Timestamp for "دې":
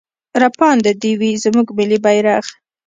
1.01-1.11